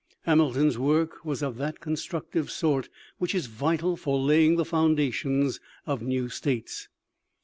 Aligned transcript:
Hamilton's 0.21 0.79
work 0.79 1.23
was 1.23 1.43
of 1.43 1.57
that 1.57 1.79
constructive 1.79 2.49
sort 2.49 2.89
which 3.19 3.35
is 3.35 3.45
vital 3.45 3.95
for 3.95 4.17
laying 4.17 4.55
the 4.55 4.65
foundations 4.65 5.59
of 5.85 6.01
new 6.01 6.27
states. 6.27 6.89